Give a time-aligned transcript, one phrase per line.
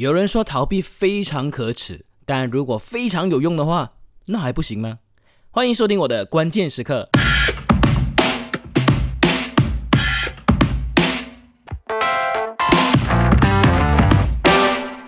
[0.00, 3.92] 有人说逃避非常可耻，但如果非常有用的话，
[4.28, 5.00] 那还不行吗？
[5.50, 7.10] 欢迎收听我的关键时刻。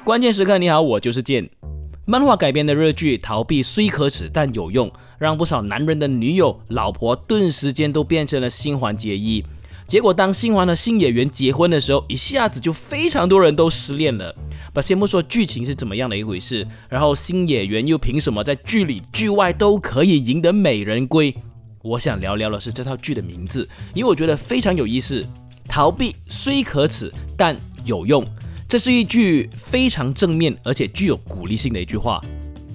[0.05, 1.49] 关键时刻，你好，我就是剑。
[2.05, 9.43] 漫画改编的日剧《逃避虽可耻但有用》，让不少男人的女友、老婆顿时间都变成了新垣结衣。
[9.93, 14.35] 结果，当新欢和新演员结婚的时候，一下子就非常多人都失恋了。
[14.73, 21.37] 把先不说剧情是怎么样的一回事，然后新演员又凭什么在剧里剧外都可以赢得美人归？
[21.83, 25.23] 我想聊聊的是这套剧的名字，因为我觉得非常有意思。
[25.69, 28.25] 逃避虽可耻，但有用。
[28.67, 32.19] 这是一句非常正面而且具有鼓励性的一句话。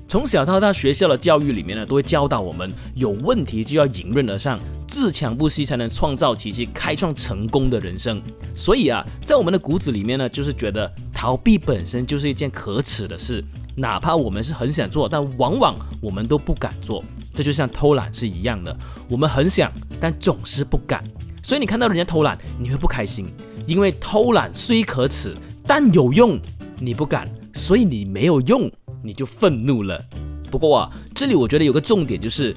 [0.08, 4.60] 从小到大，学校的教育里面呢，都会教导我们，有问题就要迎刃而上，
[5.00, 8.20] 自强不息，才能创造奇迹，开创成功的人生。
[8.56, 13.44] 所以啊，在我们的骨子里面呢，就是觉得逃避本身就是一件可耻的事，
[13.76, 17.04] 哪怕我们是很想做，但往往我们都不敢做。
[17.36, 18.76] 这就像偷懒是一样的，
[19.08, 21.04] 我们很想，但总是不敢。
[21.44, 23.28] 所以你看到人家偷懒，你会不开心，
[23.68, 25.32] 因为偷懒虽可耻。
[25.64, 26.40] 但有用，
[26.80, 28.68] 你不敢，所以你没有用，
[29.04, 30.04] 你就愤怒了。
[30.50, 32.56] 不过啊，这里我觉得有个重点就是，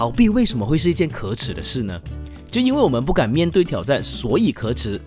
[0.00, 2.00] 逃避为什么会是一件可耻的事呢？
[2.50, 4.98] 就因为我们不敢面对挑战，所以可耻。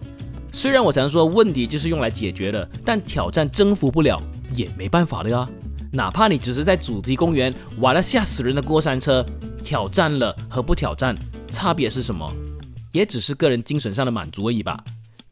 [0.52, 4.16] 虽然我常说问题就是用来解决的，但挑战征服不了
[4.54, 5.50] 也没办法的呀。
[5.92, 9.26] 哪怕你只是在主题公园玩了吓死人的过山车，
[9.64, 11.16] 挑战了和不挑战
[11.48, 12.32] 差别是什么？
[12.92, 14.80] 也只是个人精神上的满足而已吧。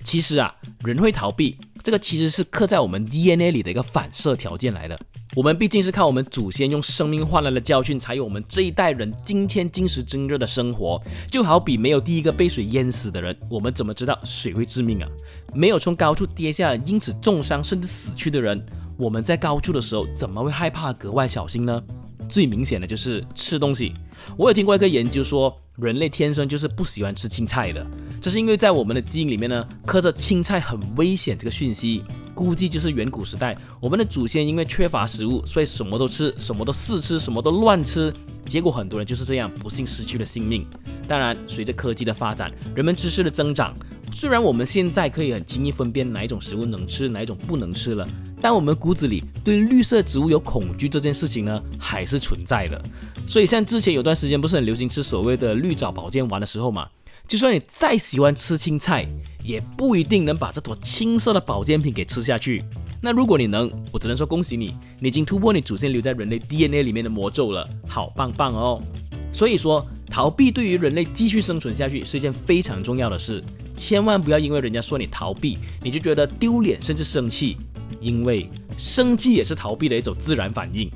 [0.04, 1.60] 其实啊，人会逃避。
[1.84, 4.98] 这个其实是刻在我们 DNA 里的一个反射条件来的。
[5.34, 11.02] 我们毕竟是靠我们祖先用生命换来的教训，才有我们这一代人今天今时今日的生活。
[11.30, 15.08] 就好比没有第一个被水淹死的人，我们怎么知道水会致命啊？
[15.54, 18.62] 没有从高处跌下，因此重伤甚至死去的人，
[18.98, 21.82] 我们在高处的时候怎么会害怕格外小心呢？
[22.28, 23.94] 最明显的就是吃东西。
[24.38, 25.58] 我有听过一个研究说。
[25.78, 27.84] 人类天生就是不喜欢吃青菜的，
[28.22, 32.04] 这是因为在我们的基因里面呢，刻着青菜很危险这个讯息。
[32.42, 38.12] 估计就是远古时代，我们的祖先因为缺乏食物，所以什么都吃，什么都试吃，什么都乱吃，
[38.46, 40.66] 结果很多人就是这样不幸失去了性命。
[41.08, 43.76] 当然，随着科技的发展，人们知识的增长，
[44.12, 48.08] 虽然我们现在可以很轻易分辨哪一种食物能吃，哪一种不能吃了。
[48.42, 52.84] 但我们骨子里对绿色植物有恐惧这件事情呢，还是存在的。
[53.28, 56.88] 所以像之前有段时间不是很流行吃所谓的绿藻保健丸的时候嘛，
[57.32, 59.08] 就算你再喜欢吃青菜，
[59.42, 62.62] 也不一定能把这坨青色的保健品给吃下去。
[63.02, 68.82] 那如果你能，我只能说恭喜你，你已经突破你祖先留在人类 DNA 里面的魔咒了，好棒棒哦！
[69.32, 73.42] 所以说，逃避对于人类继续生存下去是一件非常重要的事，
[73.78, 77.56] 千万不要因为人家说你逃避，你就觉得丢脸甚至生气。
[78.02, 80.92] 因为生气也是逃避的一种自然反应，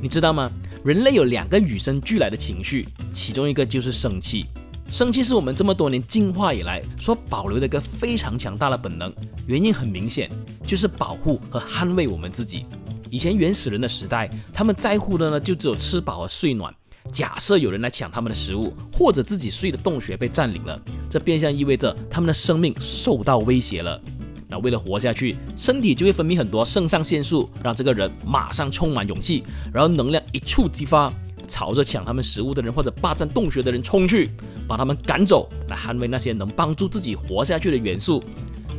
[0.00, 0.50] 你知道吗？
[0.82, 4.46] 人类有两个与生俱来的情绪，其中一个就是生气。
[4.90, 9.12] 生气是我们这么多年进化以来所保留的一个非常强大的本能，
[9.46, 10.30] 原因很明显，
[10.64, 12.64] 就是保护和捍卫我们自己。
[13.10, 16.72] 以前原始人的时代，他们在乎的呢就只有吃饱和睡暖。
[17.12, 20.80] 假设有人来抢他们的食物，或者自己睡的洞穴被占领了，
[21.10, 24.00] 这变相意味着他们的生命受到威胁了。
[24.48, 31.12] 那为了活下去，身体就会分泌很多肾上腺素，让这个人马上充满勇气，然后能量一触即发，
[31.46, 34.30] 朝着抢他们食物的人或者霸占洞穴的人冲去，
[34.68, 38.22] 把他们赶走，来捍卫那些能帮助自己活下去的元素。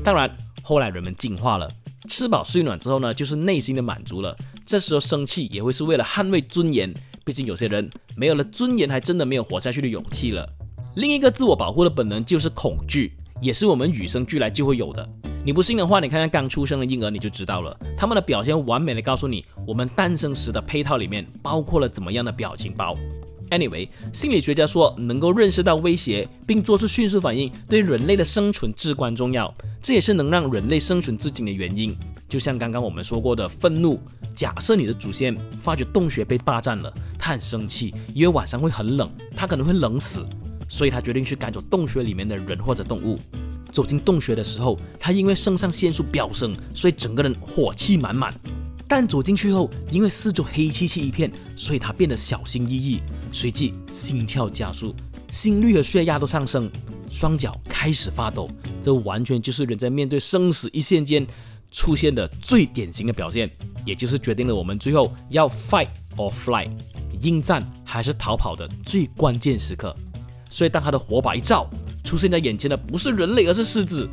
[0.04, 0.30] 当然，
[0.62, 1.68] 后来人们进化了，
[2.10, 4.36] 吃饱睡暖之后呢，就是内心的满足了。
[4.66, 6.94] 这时候生气也会是为了捍卫尊严，
[7.24, 10.48] 毕竟有些人没有了尊严，还真的没有活下去的勇气了。
[10.96, 15.08] 另一个自我保护的本能就是恐惧，也是我们与生俱来就会有的。
[15.46, 17.78] 你不信的话，你看看刚出生的婴儿，你就知道了。
[17.96, 22.96] 他们的表现完美的告诉你，我们诞生时的配套里面包括了怎么样的表情包。
[23.50, 29.54] Anyway，心理学家说，能够认识到威胁并做出迅速反应，对人类的生存至关重要。
[29.82, 31.96] 这也是能让人类生存至今的原因。
[32.28, 34.00] 就像刚刚我们说过的愤怒，
[34.34, 40.26] 假设你的祖先发觉洞穴被霸占了，他很生气，因为晚上会很冷，他可能会冷死，
[40.68, 43.16] 所以他决定去赶走洞穴里面的人或者动物。
[43.72, 48.34] 走进洞穴的时候，他因为肾上腺素飙升，所以整个人火气满满。
[48.88, 53.02] 但走进去后，因为四周黑漆漆一片，所以他变得小心翼翼，
[53.32, 54.96] 随即心跳加速，
[55.32, 56.70] 心率和血压都上升，
[57.10, 58.48] 双脚开始发抖。
[58.84, 61.26] 这完全就是人在面对生死一线间
[61.72, 63.50] 出现的最典型的表现，
[63.86, 65.88] 也就是决定了我们最后要 fight
[66.18, 66.68] or fly，
[67.22, 69.96] 应战还是逃跑的最关键时刻。
[70.52, 71.68] 所以当他的火把一照，
[72.04, 74.08] 出现在眼前的不是人类，而是狮子，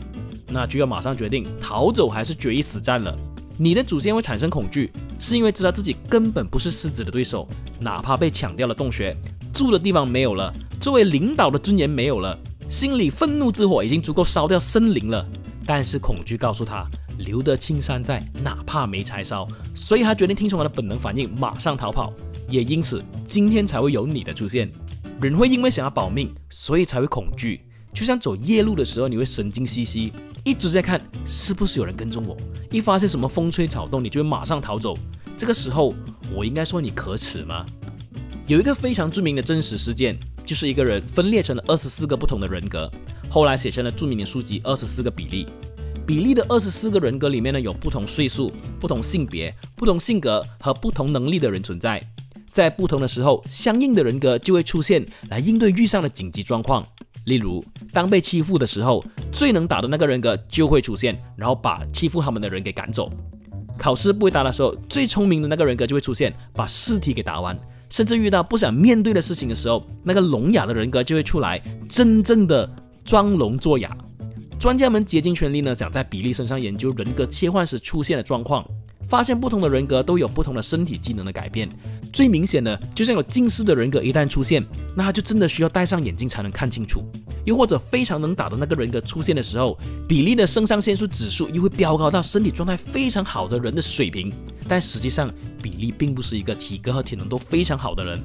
[0.49, 3.17] 那就要马上决定逃走还是决一死战了。
[3.62, 7.47] 你的祖先会产生恐惧，是因为知道自己根本不是狮子的对手，
[7.79, 9.14] 哪怕被抢掉了洞穴，
[9.55, 12.37] 住的地方没有了，作为领导的尊严没有了，
[12.69, 15.25] 心里愤怒之火已经足够烧掉森林了。
[15.64, 16.85] 但是恐惧告诉他，
[17.19, 19.47] 留得青山在，哪怕没柴烧。
[19.76, 22.12] 所以他决定听从他的本能反应，马上逃跑。
[22.49, 24.69] 也因此，今天才会有你的出现。
[25.20, 27.61] 人会因为想要保命，所以才会恐惧。
[27.94, 30.12] 就像走夜路的时候，你会神经兮兮，
[30.44, 32.37] 一直在看是不是有人跟踪我。
[32.71, 34.97] 一发现什么风吹草动，你就会马上逃走。
[35.37, 35.94] 这个时候，
[36.35, 37.65] 我应该说你可耻吗？
[38.47, 42.91] 有一个非常著名的真实事件，就是一个人分裂成了二十四个不同的人格。
[43.31, 45.47] 后来写成了著名的书籍《二十四个比例》。
[46.05, 48.50] 比例的二十四个人格里面呢，有不同岁数、
[48.81, 52.03] 不同性别、不同性格和不同能力的人存在。
[52.50, 56.85] 在不同的时候，相应的人格就会出现来应对遇上的紧急状况。
[57.27, 63.11] 例如，当被欺负的时候，最能打的那个人格就会出现，然后把欺负他们的人给赶走。
[63.79, 67.59] 考试不会答的时候，最聪明的那个人格就会出现，把试题给答完。
[67.91, 72.69] 甚至遇到不想面对的事情的时候，那个聋哑的人格就会出来，真正的。
[73.05, 73.91] 装聋作哑，
[74.61, 78.65] 专家们竭尽全力呢，想在比利身上研究人格切换时出现的状况，
[79.09, 81.69] 发现不同的人格都有不同的身体机能的改变。
[82.12, 84.65] 最明显的，就像有近视的人格一旦出现，
[84.97, 87.00] 那他就真的需要戴上眼镜才能看清楚；
[87.44, 89.79] 又或者非常能打的那个人格出现的时候，
[90.09, 94.33] 比利的肾上腺素指数又会飙高到身体状态非常好的人的水平。
[94.69, 95.29] 但实际上，
[95.62, 98.23] 比利并不是一个体格和体能都非常好的人。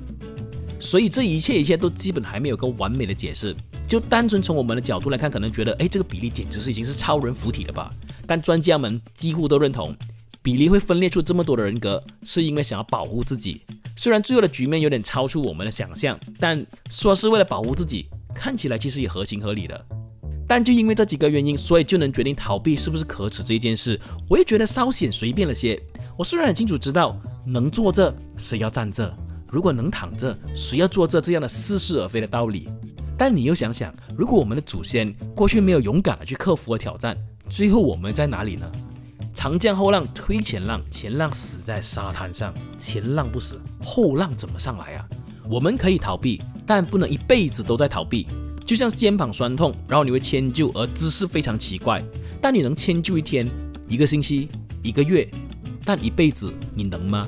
[0.80, 3.56] 所以这一切一切都基本还没有个完美的解释。
[3.88, 7.92] 就单纯从我们的角度来看，可能觉得，哎，这个比例简直是已经是超人附体了吧？
[8.28, 9.96] 但专家们几乎都认同，
[10.44, 13.62] 比利会分裂出这么多的人格，是因为想要保护自己。
[13.96, 18.06] 虽然最后的局面有点超出我们的想象，但说是为了保护自己，
[18.38, 19.86] 看起来其实也合情合理的。
[20.48, 24.00] 但就因为这几个原因，所以就能决定逃避是不是可耻这件事，
[24.30, 25.82] 我也觉得稍显随便了些。
[26.16, 29.14] 我虽然很清楚知道，能坐这谁要站这。
[29.52, 32.68] 如果能躺着，谁要做这这样的似是而非的道理？
[33.18, 37.18] 但你又想想，如果我们的祖先过去没有勇敢的去克服和挑战，
[37.50, 38.72] 最后我们在哪里呢？
[39.34, 45.06] 长江后浪推前浪，前浪死在沙滩上，前浪不死，后浪怎么上来啊？
[45.50, 48.28] 我们可以逃避，但不能一辈子都在逃避。
[48.66, 52.02] 就像肩膀酸痛，然后你会迁就，而姿势非常奇怪。
[52.42, 53.50] 但你能迁就一天、
[53.88, 54.50] 一个星期、
[54.84, 55.26] 一个月，
[55.86, 57.26] 但一辈子你能吗？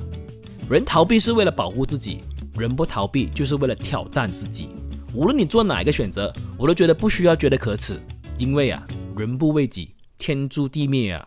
[0.68, 2.18] 人逃避是为了保护自己，
[2.58, 4.68] 人不逃避就是为了挑战自己。
[5.14, 7.98] 无论你做哪一个选择，我都觉得不需要觉得可耻，
[8.36, 8.86] 因为啊，
[9.16, 11.26] 人不为己，天诛地灭啊。